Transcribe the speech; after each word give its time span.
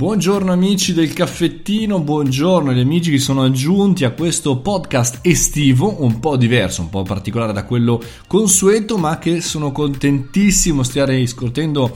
Buongiorno 0.00 0.50
amici 0.50 0.94
del 0.94 1.12
caffettino, 1.12 2.00
buongiorno 2.00 2.70
agli 2.70 2.80
amici 2.80 3.10
che 3.10 3.18
sono 3.18 3.42
aggiunti 3.42 4.06
a 4.06 4.12
questo 4.12 4.56
podcast 4.56 5.18
estivo, 5.20 6.02
un 6.02 6.20
po' 6.20 6.38
diverso, 6.38 6.80
un 6.80 6.88
po' 6.88 7.02
particolare 7.02 7.52
da 7.52 7.64
quello 7.64 8.02
consueto, 8.26 8.96
ma 8.96 9.18
che 9.18 9.42
sono 9.42 9.72
contentissimo 9.72 10.82
stiare 10.84 11.16
riscuotendo 11.16 11.94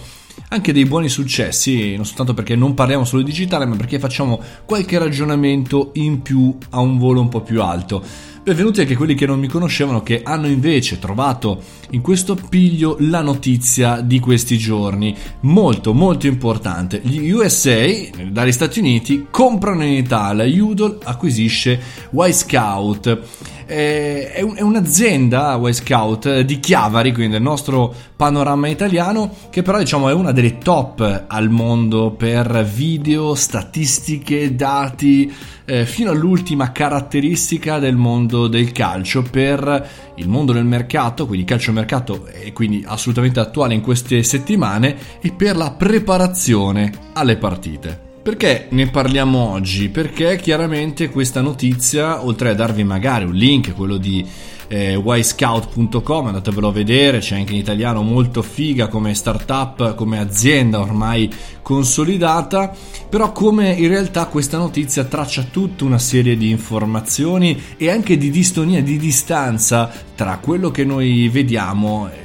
anche 0.48 0.74
dei 0.74 0.84
buoni 0.84 1.08
successi, 1.08 1.96
non 1.96 2.04
soltanto 2.04 2.34
perché 2.34 2.54
non 2.54 2.74
parliamo 2.74 3.06
solo 3.06 3.22
di 3.22 3.30
digitale, 3.30 3.64
ma 3.64 3.74
perché 3.74 3.98
facciamo 3.98 4.38
qualche 4.66 4.98
ragionamento 4.98 5.92
in 5.94 6.20
più 6.20 6.54
a 6.70 6.80
un 6.80 6.98
volo 6.98 7.22
un 7.22 7.30
po' 7.30 7.40
più 7.40 7.62
alto. 7.62 8.04
Benvenuti 8.44 8.82
anche 8.82 8.94
quelli 8.94 9.14
che 9.14 9.24
non 9.24 9.38
mi 9.38 9.48
conoscevano, 9.48 10.02
che 10.02 10.20
hanno 10.22 10.48
invece 10.48 10.98
trovato 10.98 11.62
in 11.92 12.02
questo 12.02 12.34
piglio 12.34 12.98
la 13.00 13.22
notizia 13.22 14.02
di 14.02 14.20
questi 14.20 14.58
giorni, 14.58 15.16
molto 15.40 15.94
molto 15.94 16.26
importante. 16.26 17.00
Gli 17.02 17.30
USA, 17.30 17.86
dagli 18.28 18.52
Stati 18.52 18.80
Uniti, 18.80 19.28
comprano 19.30 19.82
in 19.84 19.94
Italia, 19.94 20.44
Udall 20.62 20.98
acquisisce 21.04 21.80
Y-Scout. 22.10 23.18
Eh, 23.66 24.32
è, 24.32 24.42
un, 24.42 24.56
è, 24.56 24.60
un'azienda 24.60 25.58
Y 25.62 25.72
Scout 25.72 26.40
di 26.40 26.60
Chiavari, 26.60 27.14
quindi 27.14 27.32
del 27.32 27.42
nostro 27.42 27.94
panorama 28.14 28.68
italiano, 28.68 29.34
che 29.48 29.62
però 29.62 29.78
diciamo 29.78 30.10
è 30.10 30.12
una 30.12 30.32
delle 30.32 30.58
top 30.58 31.24
al 31.28 31.48
mondo 31.48 32.10
per 32.10 32.62
video, 32.62 33.34
statistiche, 33.34 34.54
dati, 34.54 35.32
eh, 35.64 35.86
fino 35.86 36.10
all'ultima 36.10 36.72
caratteristica 36.72 37.78
del 37.78 37.96
mondo 37.96 38.33
del 38.48 38.72
calcio 38.72 39.22
per 39.22 39.88
il 40.16 40.28
mondo 40.28 40.52
del 40.52 40.64
mercato, 40.64 41.26
quindi 41.26 41.44
calcio 41.44 41.72
mercato 41.72 42.26
è 42.26 42.52
quindi 42.52 42.84
assolutamente 42.86 43.40
attuale 43.40 43.74
in 43.74 43.80
queste 43.80 44.22
settimane 44.22 44.96
e 45.20 45.32
per 45.32 45.56
la 45.56 45.70
preparazione 45.72 46.92
alle 47.14 47.36
partite. 47.36 48.12
Perché 48.24 48.68
ne 48.70 48.88
parliamo 48.88 49.38
oggi? 49.38 49.90
Perché 49.90 50.36
chiaramente 50.36 51.10
questa 51.10 51.42
notizia, 51.42 52.24
oltre 52.24 52.48
a 52.48 52.54
darvi 52.54 52.82
magari 52.82 53.26
un 53.26 53.34
link, 53.34 53.74
quello 53.74 53.98
di 53.98 54.24
eh, 54.68 55.00
yscout.com, 55.04 56.26
andatevelo 56.26 56.68
a 56.68 56.72
vedere, 56.72 57.18
c'è 57.18 57.36
anche 57.36 57.52
in 57.52 57.58
italiano 57.58 58.02
molto 58.02 58.42
figa 58.42 58.88
come 58.88 59.14
startup, 59.14 59.94
come 59.94 60.18
azienda 60.18 60.80
ormai 60.80 61.30
consolidata, 61.62 62.74
però 63.08 63.32
come 63.32 63.72
in 63.72 63.88
realtà 63.88 64.26
questa 64.26 64.58
notizia 64.58 65.04
traccia 65.04 65.44
tutta 65.50 65.84
una 65.84 65.98
serie 65.98 66.36
di 66.36 66.50
informazioni 66.50 67.60
e 67.76 67.90
anche 67.90 68.16
di 68.16 68.30
distonia, 68.30 68.82
di 68.82 68.98
distanza 68.98 69.90
tra 70.14 70.38
quello 70.38 70.70
che 70.70 70.84
noi 70.84 71.28
vediamo 71.28 72.22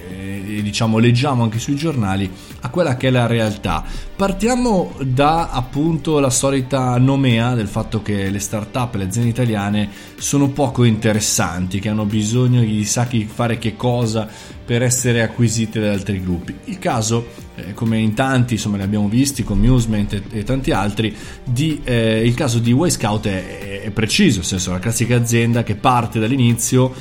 diciamo 0.62 0.98
leggiamo 0.98 1.44
anche 1.44 1.60
sui 1.60 1.76
giornali 1.76 2.30
a 2.62 2.70
quella 2.70 2.98
che 2.98 3.08
è 3.08 3.12
la 3.12 3.28
realtà. 3.28 3.84
Partiamo 4.16 4.96
da 5.02 5.50
appunto 5.50 6.20
la 6.20 6.30
solita 6.30 6.98
nomea 6.98 7.54
del 7.54 7.68
fatto 7.68 8.02
che 8.02 8.30
le 8.30 8.40
start-up, 8.40 8.96
le 8.96 9.06
aziende 9.06 9.30
italiane 9.30 9.90
sono 10.18 10.50
poco 10.50 10.84
interessanti, 10.84 11.80
che 11.80 11.90
hanno 11.90 12.06
bisogno 12.06 12.62
di 12.62 12.84
sa 12.84 13.06
chi 13.06 13.26
fare 13.32 13.58
che 13.58 13.76
cosa 13.76 14.28
per 14.70 14.84
essere 14.84 15.24
acquisite 15.24 15.80
da 15.80 15.92
altri 15.92 16.22
gruppi. 16.22 16.54
Il 16.66 16.78
caso, 16.78 17.28
eh, 17.56 17.74
come 17.74 17.98
in 17.98 18.14
tanti, 18.14 18.54
insomma, 18.54 18.78
li 18.78 18.84
abbiamo 18.84 19.08
visti 19.08 19.44
con 19.44 19.58
Musement 19.58 20.14
e, 20.14 20.22
e 20.30 20.44
tanti 20.44 20.72
altri, 20.72 21.16
di, 21.44 21.82
eh, 21.84 22.24
il 22.24 22.36
caso 22.36 22.60
di 22.60 22.72
Wayscout 22.72 23.26
è, 23.28 23.82
è 23.82 23.90
preciso, 23.90 24.38
nel 24.38 24.46
senso 24.46 24.72
la 24.72 24.80
classica 24.80 25.16
azienda 25.16 25.64
che 25.64 25.76
parte 25.76 26.20
dall'inizio 26.20 26.94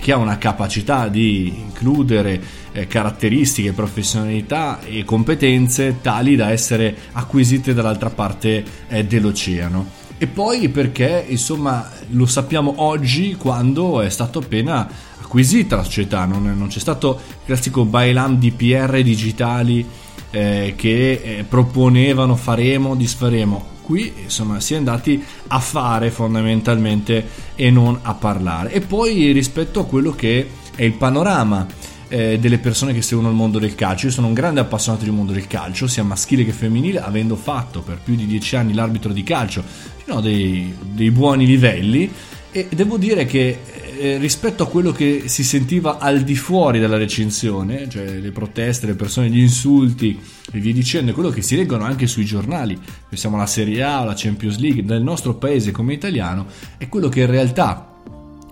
che 0.00 0.12
ha 0.12 0.16
una 0.16 0.38
capacità 0.38 1.08
di 1.08 1.48
includere 1.48 2.40
eh, 2.72 2.86
caratteristiche, 2.86 3.72
professionalità 3.72 4.80
e 4.82 5.04
competenze 5.04 5.98
tali 6.00 6.36
da 6.36 6.50
essere 6.50 6.94
acquisite 7.12 7.72
dall'altra 7.72 8.10
parte 8.10 8.64
eh, 8.88 9.04
dell'oceano. 9.04 10.04
E 10.18 10.26
poi 10.26 10.68
perché, 10.70 11.24
insomma, 11.28 11.90
lo 12.10 12.26
sappiamo 12.26 12.74
oggi 12.78 13.36
quando 13.36 14.00
è 14.00 14.08
stato 14.08 14.38
appena 14.38 14.88
acquisita 15.20 15.76
la 15.76 15.82
società, 15.82 16.24
non, 16.24 16.42
non 16.56 16.68
c'è 16.68 16.78
stato 16.78 17.20
il 17.20 17.44
classico 17.44 17.84
bailam 17.84 18.38
di 18.38 18.50
PR 18.50 19.02
digitali 19.02 19.86
eh, 20.30 20.74
che 20.76 21.20
eh, 21.22 21.44
proponevano 21.46 22.34
faremo, 22.34 22.94
disfaremo 22.94 23.74
qui 23.86 24.12
insomma 24.24 24.58
si 24.58 24.74
è 24.74 24.76
andati 24.76 25.24
a 25.46 25.60
fare 25.60 26.10
fondamentalmente 26.10 27.28
e 27.54 27.70
non 27.70 27.96
a 28.02 28.14
parlare 28.14 28.72
e 28.72 28.80
poi 28.80 29.30
rispetto 29.30 29.78
a 29.78 29.86
quello 29.86 30.10
che 30.10 30.48
è 30.74 30.82
il 30.82 30.94
panorama 30.94 31.64
eh, 32.08 32.38
delle 32.40 32.58
persone 32.58 32.92
che 32.92 33.02
seguono 33.02 33.30
il 33.30 33.36
mondo 33.36 33.58
del 33.58 33.74
calcio. 33.74 34.06
Io 34.06 34.12
sono 34.12 34.26
un 34.26 34.32
grande 34.32 34.60
appassionato 34.60 35.04
del 35.04 35.12
mondo 35.12 35.32
del 35.32 35.46
calcio, 35.46 35.86
sia 35.86 36.02
maschile 36.02 36.44
che 36.44 36.52
femminile, 36.52 37.00
avendo 37.00 37.36
fatto 37.36 37.80
per 37.80 37.98
più 38.02 38.14
di 38.14 38.26
dieci 38.26 38.56
anni 38.56 38.74
l'arbitro 38.74 39.12
di 39.12 39.22
calcio 39.22 39.62
fino 40.04 40.18
a 40.18 40.20
dei, 40.20 40.74
dei 40.80 41.10
buoni 41.10 41.46
livelli. 41.46 42.12
E 42.50 42.68
devo 42.70 42.96
dire 42.96 43.26
che 43.26 43.58
eh, 43.98 44.18
rispetto 44.18 44.62
a 44.62 44.68
quello 44.68 44.92
che 44.92 45.24
si 45.26 45.44
sentiva 45.44 45.98
al 45.98 46.22
di 46.22 46.36
fuori 46.36 46.78
della 46.78 46.96
recensione, 46.96 47.88
cioè 47.88 48.18
le 48.18 48.30
proteste, 48.30 48.86
le 48.86 48.94
persone, 48.94 49.28
gli 49.28 49.40
insulti 49.40 50.18
e 50.52 50.58
via 50.58 50.72
dicendo, 50.72 51.12
quello 51.12 51.30
che 51.30 51.42
si 51.42 51.56
leggono 51.56 51.84
anche 51.84 52.06
sui 52.06 52.24
giornali, 52.24 52.78
pensiamo 53.08 53.36
alla 53.36 53.46
Serie 53.46 53.82
A 53.82 53.98
alla 53.98 54.14
Champions 54.14 54.58
League, 54.58 54.82
nel 54.82 55.02
nostro 55.02 55.34
paese 55.34 55.70
come 55.70 55.92
italiano, 55.92 56.46
è 56.78 56.88
quello 56.88 57.08
che 57.08 57.20
in 57.20 57.30
realtà 57.30 57.90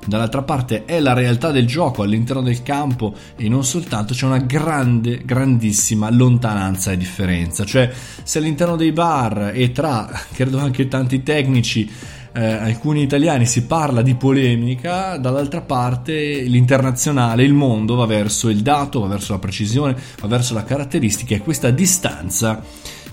dall'altra 0.07 0.43
parte 0.43 0.85
è 0.85 1.01
la 1.01 1.15
realtà 1.15 1.51
del 1.51 1.67
gioco 1.67 2.03
all'interno 2.03 2.43
del 2.43 2.63
campo 2.63 3.15
e 3.37 3.49
non 3.49 3.65
soltanto 3.65 4.13
c'è 4.13 4.27
una 4.27 4.39
grande 4.39 5.23
grandissima 5.25 6.11
lontananza 6.11 6.93
e 6.93 6.97
differenza. 6.97 7.65
Cioè 7.65 7.91
se 8.23 8.39
all'interno 8.39 8.77
dei 8.77 8.93
bar 8.93 9.53
e 9.55 9.73
tra 9.73 10.09
credo 10.33 10.59
anche 10.59 10.89
tanti 10.89 11.23
tecnici 11.23 11.91
eh, 12.35 12.45
alcuni 12.45 13.03
italiani 13.03 13.47
si 13.47 13.65
parla 13.65 14.03
di 14.03 14.17
polemica, 14.17 15.17
dall'altra 15.17 15.61
parte 15.61 16.41
l'internazionale, 16.43 17.45
il 17.45 17.55
mondo 17.55 17.95
va 17.95 18.07
verso 18.07 18.49
il 18.49 18.61
dato, 18.61 19.01
va 19.01 19.07
verso 19.07 19.33
la 19.33 19.39
precisione, 19.39 19.97
va 20.21 20.27
verso 20.27 20.53
la 20.53 20.65
caratteristica 20.65 21.37
e 21.37 21.39
questa 21.39 21.71
distanza 21.71 22.61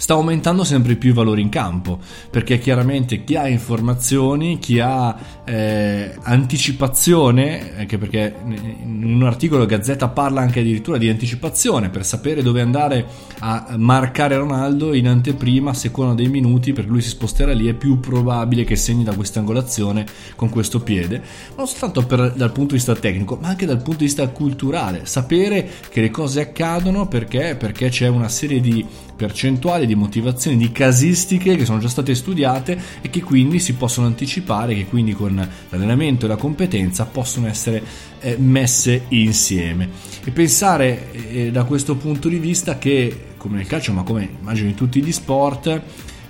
sta 0.01 0.15
aumentando 0.15 0.63
sempre 0.63 0.95
più 0.95 1.11
i 1.11 1.13
valori 1.13 1.43
in 1.43 1.49
campo, 1.49 1.99
perché 2.31 2.57
chiaramente 2.57 3.23
chi 3.23 3.35
ha 3.35 3.47
informazioni, 3.47 4.57
chi 4.57 4.79
ha 4.79 5.15
eh, 5.45 6.15
anticipazione, 6.23 7.77
anche 7.77 7.99
perché 7.99 8.33
in 8.43 9.13
un 9.13 9.21
articolo 9.21 9.67
Gazzetta 9.67 10.07
parla 10.07 10.41
anche 10.41 10.61
addirittura 10.61 10.97
di 10.97 11.07
anticipazione 11.07 11.89
per 11.89 12.03
sapere 12.03 12.41
dove 12.41 12.61
andare 12.61 13.05
a 13.41 13.75
marcare 13.77 14.37
Ronaldo 14.37 14.95
in 14.95 15.07
anteprima 15.07 15.71
seconda 15.75 16.15
dei 16.15 16.29
minuti, 16.29 16.73
perché 16.73 16.89
lui 16.89 17.01
si 17.01 17.09
sposterà 17.09 17.53
lì, 17.53 17.67
è 17.67 17.75
più 17.75 17.99
probabile 17.99 18.63
che 18.63 18.75
segni 18.75 19.03
da 19.03 19.13
questa 19.13 19.37
angolazione 19.37 20.07
con 20.35 20.49
questo 20.49 20.79
piede, 20.79 21.21
non 21.55 21.67
soltanto 21.67 22.07
per, 22.07 22.33
dal 22.33 22.51
punto 22.51 22.69
di 22.69 22.77
vista 22.77 22.95
tecnico, 22.95 23.37
ma 23.39 23.49
anche 23.49 23.67
dal 23.67 23.83
punto 23.83 23.99
di 23.99 24.05
vista 24.05 24.27
culturale, 24.29 25.05
sapere 25.05 25.69
che 25.89 26.01
le 26.01 26.09
cose 26.09 26.41
accadono 26.41 27.07
perché, 27.07 27.55
perché 27.55 27.89
c'è 27.89 28.07
una 28.07 28.29
serie 28.29 28.59
di 28.59 28.83
percentuali 29.21 29.85
di 29.85 29.93
motivazioni, 29.93 30.57
di 30.57 30.71
casistiche 30.71 31.55
che 31.55 31.63
sono 31.63 31.77
già 31.77 31.87
state 31.87 32.15
studiate 32.15 32.75
e 33.01 33.11
che 33.11 33.21
quindi 33.21 33.59
si 33.59 33.75
possono 33.75 34.07
anticipare, 34.07 34.73
che 34.73 34.87
quindi 34.87 35.13
con 35.13 35.47
l'allenamento 35.69 36.25
e 36.25 36.27
la 36.27 36.37
competenza 36.37 37.05
possono 37.05 37.45
essere 37.45 37.83
eh, 38.19 38.35
messe 38.39 39.03
insieme. 39.09 39.87
E 40.23 40.31
pensare 40.31 41.11
eh, 41.11 41.51
da 41.51 41.65
questo 41.65 41.95
punto 41.97 42.29
di 42.29 42.39
vista 42.39 42.79
che, 42.79 43.25
come 43.37 43.57
nel 43.57 43.67
calcio, 43.67 43.93
ma 43.93 44.01
come 44.01 44.27
immagino 44.39 44.69
in 44.69 44.75
tutti 44.75 45.03
gli 45.03 45.11
sport, 45.11 45.81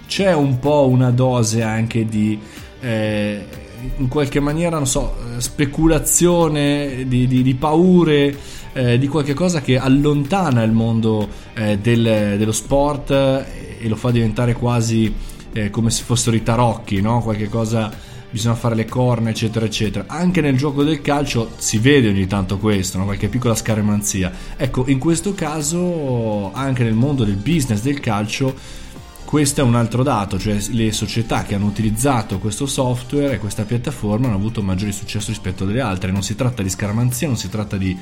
c'è 0.05 0.33
un 0.33 0.59
po' 0.59 0.89
una 0.89 1.11
dose 1.11 1.63
anche 1.63 2.03
di... 2.03 2.37
Eh, 2.81 3.69
in 3.97 4.07
qualche 4.07 4.39
maniera, 4.39 4.77
non 4.77 4.87
so, 4.87 5.15
speculazione, 5.37 7.05
di, 7.07 7.27
di, 7.27 7.41
di 7.41 7.55
paure, 7.55 8.35
eh, 8.73 8.97
di 8.97 9.07
qualche 9.07 9.33
cosa 9.33 9.61
che 9.61 9.77
allontana 9.77 10.63
il 10.63 10.71
mondo 10.71 11.27
eh, 11.53 11.77
del, 11.77 12.35
dello 12.37 12.51
sport 12.51 13.11
e 13.11 13.87
lo 13.87 13.95
fa 13.95 14.11
diventare 14.11 14.53
quasi 14.53 15.13
eh, 15.53 15.69
come 15.69 15.89
se 15.89 16.03
fossero 16.03 16.35
i 16.35 16.43
tarocchi, 16.43 17.01
no? 17.01 17.21
Qualche 17.21 17.49
cosa 17.49 17.91
bisogna 18.31 18.55
fare 18.55 18.75
le 18.75 18.85
corna, 18.85 19.29
eccetera, 19.29 19.65
eccetera. 19.65 20.05
Anche 20.07 20.41
nel 20.41 20.55
gioco 20.55 20.83
del 20.83 21.01
calcio 21.01 21.51
si 21.57 21.77
vede 21.77 22.07
ogni 22.07 22.27
tanto 22.27 22.57
questo, 22.57 22.97
no? 22.97 23.03
qualche 23.03 23.27
piccola 23.27 23.53
scaramanzia. 23.53 24.31
Ecco, 24.55 24.85
in 24.87 24.99
questo 24.99 25.33
caso, 25.33 26.53
anche 26.53 26.83
nel 26.83 26.93
mondo 26.93 27.25
del 27.25 27.35
business 27.35 27.81
del 27.81 27.99
calcio, 27.99 28.55
questo 29.31 29.61
è 29.61 29.63
un 29.63 29.75
altro 29.75 30.03
dato, 30.03 30.37
cioè 30.37 30.57
le 30.71 30.91
società 30.91 31.43
che 31.43 31.55
hanno 31.55 31.67
utilizzato 31.67 32.37
questo 32.37 32.65
software 32.65 33.35
e 33.35 33.37
questa 33.37 33.63
piattaforma 33.63 34.27
hanno 34.27 34.35
avuto 34.35 34.61
maggiore 34.61 34.91
successo 34.91 35.29
rispetto 35.29 35.63
alle 35.63 35.79
altre. 35.79 36.11
Non 36.11 36.21
si 36.21 36.35
tratta 36.35 36.61
di 36.61 36.69
scaramanzia, 36.69 37.27
non 37.27 37.37
si 37.37 37.47
tratta 37.47 37.77
di 37.77 37.97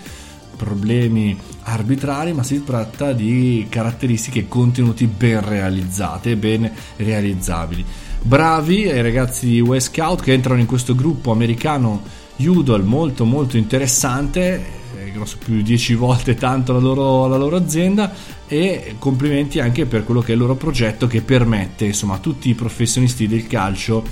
problemi 0.57 1.37
arbitrari, 1.65 2.33
ma 2.33 2.41
si 2.41 2.63
tratta 2.63 3.13
di 3.13 3.67
caratteristiche 3.69 4.39
e 4.39 4.47
contenuti 4.47 5.05
ben 5.05 5.47
realizzate, 5.47 6.35
ben 6.35 6.67
realizzabili. 6.95 7.85
Bravi 8.23 8.89
ai 8.89 9.03
ragazzi 9.03 9.45
di 9.45 9.61
West 9.61 9.93
Scout 9.93 10.23
che 10.23 10.33
entrano 10.33 10.59
in 10.59 10.65
questo 10.65 10.95
gruppo 10.95 11.31
americano 11.31 12.01
Udall 12.37 12.81
molto 12.81 13.25
molto 13.25 13.55
interessante 13.55 14.78
eh, 15.09 15.17
non 15.17 15.27
so 15.27 15.37
più 15.37 15.61
10 15.61 15.93
volte 15.95 16.35
tanto 16.35 16.73
la 16.73 16.79
loro, 16.79 17.27
la 17.27 17.37
loro 17.37 17.55
azienda 17.55 18.11
e 18.47 18.95
complimenti 18.97 19.59
anche 19.59 19.85
per 19.85 20.03
quello 20.03 20.21
che 20.21 20.31
è 20.31 20.33
il 20.33 20.39
loro 20.39 20.55
progetto 20.55 21.07
che 21.07 21.21
permette 21.21 21.85
insomma 21.85 22.15
a 22.15 22.19
tutti 22.19 22.49
i 22.49 22.53
professionisti 22.53 23.27
del 23.27 23.47
calcio 23.47 24.03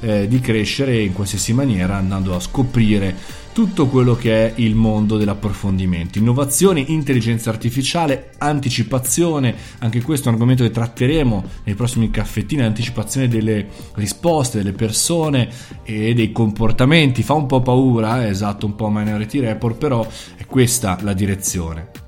eh, 0.00 0.26
di 0.28 0.40
crescere 0.40 1.00
in 1.00 1.12
qualsiasi 1.12 1.52
maniera 1.52 1.96
andando 1.96 2.34
a 2.34 2.40
scoprire 2.40 3.16
tutto 3.52 3.86
quello 3.86 4.14
che 4.14 4.46
è 4.46 4.52
il 4.56 4.74
mondo 4.74 5.18
dell'approfondimento. 5.18 6.18
Innovazione, 6.18 6.80
intelligenza 6.80 7.50
artificiale, 7.50 8.30
anticipazione, 8.38 9.54
anche 9.78 10.00
questo 10.00 10.26
è 10.26 10.28
un 10.28 10.34
argomento 10.34 10.62
che 10.62 10.70
tratteremo 10.70 11.44
nei 11.64 11.74
prossimi 11.74 12.10
caffettini, 12.10 12.62
anticipazione 12.62 13.28
delle 13.28 13.68
risposte 13.94 14.58
delle 14.58 14.72
persone 14.72 15.50
e 15.84 16.14
dei 16.14 16.32
comportamenti. 16.32 17.22
Fa 17.22 17.34
un 17.34 17.46
po' 17.46 17.60
paura, 17.60 18.24
eh, 18.24 18.28
esatto, 18.28 18.66
un 18.66 18.74
po' 18.74 18.88
Minority 18.88 19.40
Report, 19.40 19.76
però 19.76 20.06
è 20.36 20.46
questa 20.46 20.98
la 21.02 21.12
direzione. 21.12 22.01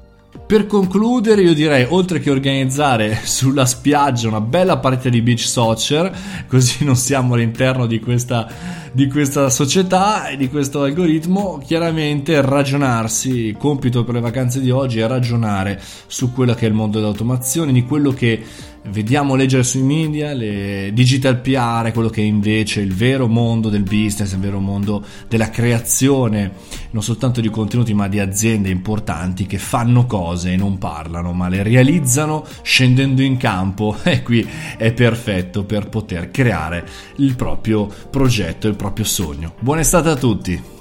Per 0.54 0.68
concludere 0.68 1.42
io 1.42 1.52
direi 1.52 1.84
oltre 1.88 2.20
che 2.20 2.30
organizzare 2.30 3.18
sulla 3.26 3.66
spiaggia 3.66 4.28
una 4.28 4.40
bella 4.40 4.78
partita 4.78 5.08
di 5.08 5.20
beach 5.20 5.40
soccer, 5.40 6.16
così 6.46 6.84
non 6.84 6.94
siamo 6.94 7.34
all'interno 7.34 7.86
di 7.86 7.98
questa, 7.98 8.48
di 8.92 9.08
questa 9.08 9.50
società 9.50 10.28
e 10.28 10.36
di 10.36 10.48
questo 10.48 10.82
algoritmo, 10.82 11.58
chiaramente 11.58 12.40
ragionarsi, 12.40 13.46
il 13.46 13.56
compito 13.56 14.04
per 14.04 14.14
le 14.14 14.20
vacanze 14.20 14.60
di 14.60 14.70
oggi 14.70 15.00
è 15.00 15.08
ragionare 15.08 15.82
su 16.06 16.32
quello 16.32 16.54
che 16.54 16.66
è 16.66 16.68
il 16.68 16.74
mondo 16.74 17.00
dell'automazione, 17.00 17.72
di 17.72 17.82
quello 17.82 18.12
che 18.12 18.40
vediamo 18.88 19.34
leggere 19.34 19.62
sui 19.62 19.82
media, 19.82 20.32
le 20.32 20.90
digital 20.92 21.40
PR, 21.40 21.90
quello 21.92 22.08
che 22.08 22.20
è 22.20 22.24
invece 22.24 22.80
il 22.80 22.94
vero 22.94 23.26
mondo 23.26 23.68
del 23.68 23.82
business, 23.82 24.32
il 24.32 24.40
vero 24.40 24.60
mondo 24.60 25.04
della 25.28 25.50
creazione, 25.50 26.52
non 26.90 27.02
soltanto 27.02 27.40
di 27.40 27.48
contenuti 27.48 27.94
ma 27.94 28.08
di 28.08 28.20
aziende 28.20 28.68
importanti 28.68 29.46
che 29.46 29.58
fanno 29.58 30.06
cose 30.06 30.52
e 30.52 30.56
non 30.56 30.78
parlano, 30.78 31.32
ma 31.32 31.48
le 31.48 31.62
realizzano 31.62 32.44
scendendo 32.62 33.22
in 33.22 33.36
campo 33.36 33.96
e 34.04 34.22
qui 34.22 34.46
è 34.76 34.92
perfetto 34.92 35.64
per 35.64 35.88
poter 35.88 36.30
creare 36.30 36.86
il 37.16 37.36
proprio 37.36 37.88
progetto, 38.10 38.68
il 38.68 38.76
proprio 38.76 39.04
sogno. 39.04 39.54
Buona 39.60 39.80
estate 39.80 40.08
a 40.08 40.16
tutti! 40.16 40.73